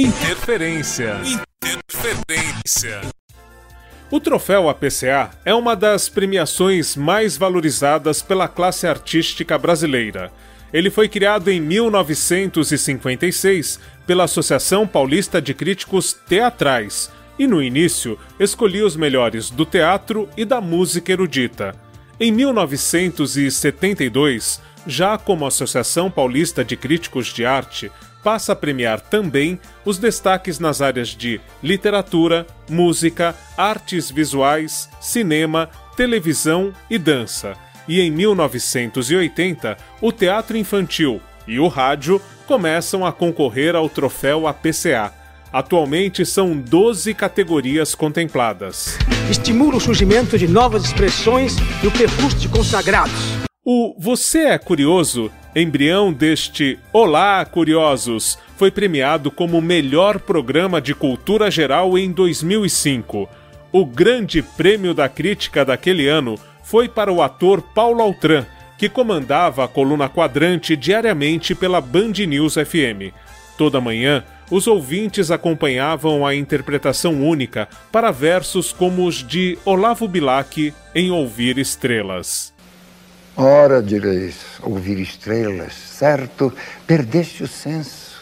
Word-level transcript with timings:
Interferência. 0.00 1.20
Interferência. 1.60 3.00
O 4.08 4.20
troféu 4.20 4.68
APCA 4.68 5.32
é 5.44 5.52
uma 5.52 5.74
das 5.74 6.08
premiações 6.08 6.94
mais 6.94 7.36
valorizadas 7.36 8.22
pela 8.22 8.46
classe 8.46 8.86
artística 8.86 9.58
brasileira. 9.58 10.30
Ele 10.72 10.88
foi 10.88 11.08
criado 11.08 11.50
em 11.50 11.60
1956 11.60 13.80
pela 14.06 14.22
Associação 14.22 14.86
Paulista 14.86 15.42
de 15.42 15.52
Críticos 15.52 16.12
Teatrais 16.12 17.10
e, 17.36 17.48
no 17.48 17.60
início, 17.60 18.16
escolhia 18.38 18.86
os 18.86 18.94
melhores 18.94 19.50
do 19.50 19.66
teatro 19.66 20.28
e 20.36 20.44
da 20.44 20.60
música 20.60 21.10
erudita. 21.10 21.74
Em 22.20 22.30
1972, 22.30 24.60
já 24.86 25.18
como 25.18 25.44
Associação 25.44 26.08
Paulista 26.08 26.64
de 26.64 26.76
Críticos 26.76 27.34
de 27.34 27.44
Arte, 27.44 27.90
passa 28.28 28.52
a 28.52 28.54
premiar 28.54 29.00
também 29.00 29.58
os 29.86 29.96
destaques 29.96 30.58
nas 30.58 30.82
áreas 30.82 31.08
de 31.08 31.40
literatura, 31.62 32.46
música, 32.68 33.34
artes 33.56 34.10
visuais, 34.10 34.86
cinema, 35.00 35.70
televisão 35.96 36.70
e 36.90 36.98
dança. 36.98 37.54
E 37.88 38.02
em 38.02 38.10
1980, 38.10 39.78
o 40.02 40.12
teatro 40.12 40.58
infantil 40.58 41.22
e 41.46 41.58
o 41.58 41.68
rádio 41.68 42.20
começam 42.46 43.06
a 43.06 43.12
concorrer 43.12 43.74
ao 43.74 43.88
troféu 43.88 44.46
APCA. 44.46 45.10
Atualmente 45.50 46.26
são 46.26 46.54
12 46.54 47.14
categorias 47.14 47.94
contempladas. 47.94 48.98
Estimula 49.30 49.76
o 49.76 49.80
surgimento 49.80 50.36
de 50.36 50.46
novas 50.46 50.84
expressões 50.84 51.56
e 51.82 51.86
o 51.86 51.90
percurso 51.90 52.36
de 52.36 52.50
consagrados. 52.50 53.38
O 53.64 53.94
Você 53.98 54.40
é 54.40 54.58
Curioso, 54.58 55.30
embrião 55.54 56.12
deste 56.12 56.78
Olá 56.92 57.44
Curiosos, 57.44 58.38
foi 58.56 58.70
premiado 58.70 59.30
como 59.30 59.60
melhor 59.60 60.18
programa 60.18 60.80
de 60.80 60.94
cultura 60.94 61.50
geral 61.50 61.96
em 61.96 62.10
2005. 62.10 63.28
O 63.70 63.86
grande 63.86 64.42
prêmio 64.42 64.94
da 64.94 65.08
crítica 65.08 65.64
daquele 65.64 66.08
ano 66.08 66.36
foi 66.62 66.88
para 66.88 67.12
o 67.12 67.22
ator 67.22 67.62
Paulo 67.62 68.02
Altran, 68.02 68.44
que 68.76 68.88
comandava 68.88 69.64
a 69.64 69.68
coluna 69.68 70.08
quadrante 70.08 70.76
diariamente 70.76 71.54
pela 71.54 71.80
Band 71.80 72.12
News 72.26 72.54
FM. 72.54 73.12
Toda 73.56 73.80
manhã, 73.80 74.24
os 74.50 74.66
ouvintes 74.66 75.30
acompanhavam 75.30 76.26
a 76.26 76.34
interpretação 76.34 77.22
única 77.22 77.68
para 77.90 78.10
versos 78.10 78.72
como 78.72 79.06
os 79.06 79.16
de 79.16 79.58
Olavo 79.64 80.06
Bilac 80.06 80.72
em 80.94 81.10
Ouvir 81.10 81.58
Estrelas. 81.58 82.54
Ora, 83.40 83.80
direis, 83.80 84.34
ouvir 84.64 84.98
estrelas, 84.98 85.72
certo, 85.72 86.52
perdeste 86.84 87.44
o 87.44 87.46
senso. 87.46 88.20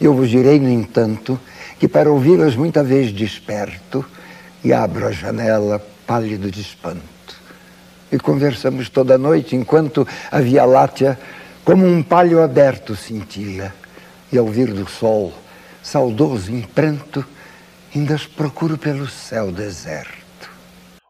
Eu 0.00 0.12
vos 0.12 0.28
direi, 0.28 0.58
no 0.58 0.68
entanto, 0.68 1.38
que 1.78 1.86
para 1.86 2.10
ouvi-las 2.10 2.56
muita 2.56 2.82
vez 2.82 3.12
desperto 3.12 4.04
e 4.64 4.72
abro 4.72 5.06
a 5.06 5.12
janela 5.12 5.78
pálido 6.04 6.50
de 6.50 6.62
espanto. 6.62 7.00
E 8.10 8.18
conversamos 8.18 8.88
toda 8.88 9.16
noite 9.16 9.54
enquanto 9.54 10.04
a 10.32 10.40
Via 10.40 10.64
Láctea, 10.64 11.16
como 11.64 11.86
um 11.86 12.02
palho 12.02 12.42
aberto, 12.42 12.96
cintila. 12.96 13.72
E 14.32 14.36
ao 14.36 14.48
vir 14.48 14.72
do 14.72 14.90
sol, 14.90 15.32
saudoso 15.80 16.50
em 16.50 16.62
pranto, 16.62 17.24
ainda 17.94 18.16
as 18.16 18.26
procuro 18.26 18.76
pelo 18.76 19.06
céu 19.06 19.52
deserto. 19.52 20.50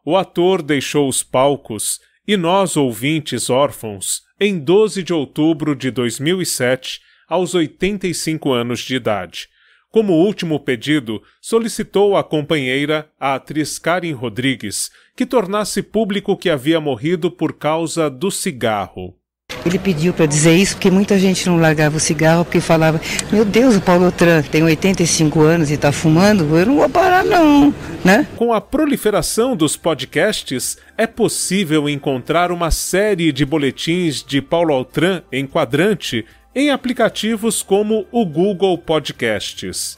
O 0.05 0.15
ator 0.15 0.61
deixou 0.61 1.09
os 1.09 1.23
palcos 1.23 1.99
e 2.27 2.35
nós, 2.35 2.75
ouvintes 2.75 3.49
órfãos, 3.49 4.21
em 4.39 4.59
12 4.59 5.01
de 5.01 5.13
outubro 5.13 5.73
de 5.75 5.89
2007, 5.89 6.99
aos 7.27 7.55
85 7.55 8.51
anos 8.51 8.81
de 8.81 8.95
idade. 8.95 9.47
Como 9.89 10.13
último 10.13 10.59
pedido, 10.59 11.23
solicitou 11.41 12.17
à 12.17 12.23
companheira, 12.23 13.09
a 13.19 13.35
atriz 13.35 13.79
Karen 13.79 14.11
Rodrigues, 14.11 14.91
que 15.15 15.25
tornasse 15.25 15.81
público 15.81 16.35
que 16.35 16.49
havia 16.49 16.79
morrido 16.81 17.31
por 17.31 17.53
causa 17.53 18.09
do 18.09 18.29
cigarro. 18.29 19.15
Ele 19.67 19.77
pediu 19.77 20.13
para 20.13 20.25
dizer 20.25 20.55
isso 20.55 20.75
porque 20.75 20.89
muita 20.89 21.19
gente 21.19 21.45
não 21.45 21.59
largava 21.59 21.97
o 21.97 21.99
cigarro 21.99 22.45
porque 22.45 22.61
falava: 22.61 23.01
Meu 23.31 23.43
Deus, 23.43 23.75
o 23.75 23.81
Paulo 23.81 24.09
Tran 24.11 24.41
tem 24.41 24.63
85 24.63 25.41
anos 25.41 25.69
e 25.69 25.73
está 25.73 25.91
fumando, 25.91 26.57
eu 26.57 26.65
não 26.65 26.77
vou 26.77 26.89
parar, 26.89 27.25
não. 27.25 27.73
Né? 28.03 28.25
Com 28.37 28.53
a 28.53 28.61
proliferação 28.61 29.57
dos 29.57 29.75
podcasts, 29.75 30.77
é 30.97 31.05
possível 31.05 31.89
encontrar 31.89 32.49
uma 32.49 32.71
série 32.71 33.33
de 33.33 33.45
boletins 33.45 34.23
de 34.23 34.41
Paulo 34.41 34.73
Altran 34.73 35.21
em 35.31 35.45
quadrante 35.45 36.25
em 36.55 36.69
aplicativos 36.69 37.61
como 37.61 38.05
o 38.09 38.25
Google 38.25 38.77
Podcasts. 38.77 39.97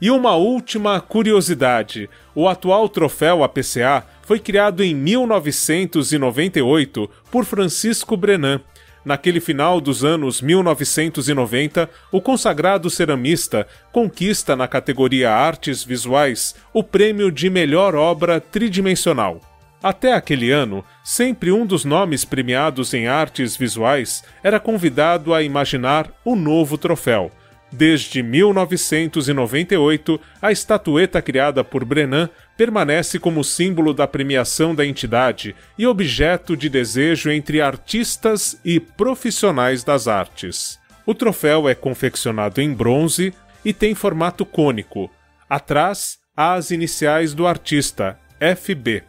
E 0.00 0.10
uma 0.10 0.36
última 0.36 1.00
curiosidade: 1.00 2.08
o 2.34 2.48
atual 2.48 2.88
troféu 2.88 3.42
APCA 3.42 4.06
foi 4.22 4.38
criado 4.38 4.82
em 4.82 4.94
1998 4.94 7.10
por 7.30 7.44
Francisco 7.44 8.16
Brenan. 8.16 8.62
Naquele 9.06 9.38
final 9.38 9.80
dos 9.80 10.04
anos 10.04 10.42
1990, 10.42 11.88
o 12.10 12.20
consagrado 12.20 12.90
ceramista 12.90 13.64
conquista 13.92 14.56
na 14.56 14.66
categoria 14.66 15.30
Artes 15.30 15.84
Visuais 15.84 16.56
o 16.74 16.82
prêmio 16.82 17.30
de 17.30 17.48
melhor 17.48 17.94
obra 17.94 18.40
tridimensional. 18.40 19.40
Até 19.80 20.12
aquele 20.12 20.50
ano, 20.50 20.84
sempre 21.04 21.52
um 21.52 21.64
dos 21.64 21.84
nomes 21.84 22.24
premiados 22.24 22.92
em 22.94 23.06
artes 23.06 23.56
visuais 23.56 24.24
era 24.42 24.58
convidado 24.58 25.32
a 25.32 25.40
imaginar 25.40 26.10
o 26.24 26.34
novo 26.34 26.76
troféu. 26.76 27.30
Desde 27.70 28.22
1998, 28.22 30.20
a 30.40 30.52
estatueta 30.52 31.20
criada 31.20 31.64
por 31.64 31.84
Brenan 31.84 32.30
permanece 32.56 33.18
como 33.18 33.42
símbolo 33.42 33.92
da 33.92 34.06
premiação 34.06 34.74
da 34.74 34.86
entidade 34.86 35.54
e 35.76 35.86
objeto 35.86 36.56
de 36.56 36.68
desejo 36.68 37.30
entre 37.30 37.60
artistas 37.60 38.58
e 38.64 38.78
profissionais 38.78 39.82
das 39.84 40.08
artes. 40.08 40.78
O 41.04 41.14
troféu 41.14 41.68
é 41.68 41.74
confeccionado 41.74 42.60
em 42.60 42.72
bronze 42.72 43.34
e 43.64 43.72
tem 43.72 43.94
formato 43.94 44.46
cônico. 44.46 45.10
Atrás, 45.48 46.18
há 46.36 46.54
as 46.54 46.70
iniciais 46.70 47.34
do 47.34 47.46
artista, 47.46 48.18
FB. 48.40 49.02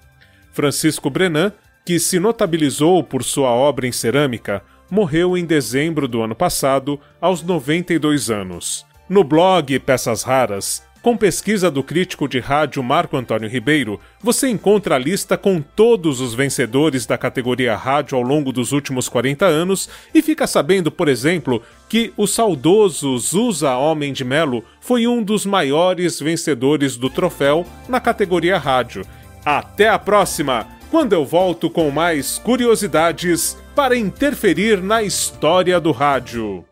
Francisco 0.52 1.10
Brenan, 1.10 1.54
que 1.86 2.00
se 2.00 2.20
notabilizou 2.20 3.04
por 3.04 3.24
sua 3.24 3.50
obra 3.50 3.88
em 3.88 3.92
cerâmica, 3.92 4.64
morreu 4.90 5.38
em 5.38 5.46
dezembro 5.46 6.08
do 6.08 6.22
ano 6.22 6.36
passado, 6.36 7.00
aos 7.20 7.42
92 7.42 8.30
anos. 8.30 8.86
No 9.10 9.24
blog 9.24 9.80
Peças 9.80 10.24
Raras, 10.24 10.86
com 11.08 11.16
pesquisa 11.16 11.72
do 11.72 11.82
crítico 11.82 12.28
de 12.28 12.38
rádio 12.40 12.84
Marco 12.84 13.16
Antônio 13.16 13.50
Ribeiro, 13.50 13.98
você 14.22 14.50
encontra 14.50 14.96
a 14.96 14.98
lista 14.98 15.38
com 15.38 15.62
todos 15.62 16.20
os 16.20 16.34
vencedores 16.34 17.06
da 17.06 17.18
categoria 17.18 17.78
rádio 17.78 18.18
ao 18.18 18.22
longo 18.22 18.52
dos 18.52 18.74
últimos 18.74 19.08
40 19.08 19.46
anos 19.46 19.90
e 20.14 20.22
fica 20.22 20.46
sabendo, 20.46 20.92
por 20.92 21.08
exemplo, 21.08 21.64
que 21.88 22.12
o 22.18 22.28
saudoso 22.28 23.18
Zusa 23.18 23.78
Homem 23.78 24.12
de 24.12 24.26
Melo 24.26 24.66
foi 24.82 25.08
um 25.08 25.24
dos 25.24 25.46
maiores 25.46 26.20
vencedores 26.20 26.98
do 26.98 27.10
troféu 27.10 27.66
na 27.88 28.02
categoria 28.02 28.58
rádio. 28.58 29.06
Até 29.46 29.88
a 29.88 29.98
próxima, 29.98 30.68
quando 30.90 31.14
eu 31.14 31.26
volto 31.26 31.70
com 31.70 31.92
mais 31.92 32.38
curiosidades 32.38 33.58
para 33.76 33.98
interferir 33.98 34.82
na 34.82 35.04
história 35.04 35.80
do 35.80 35.92
rádio. 35.92 36.67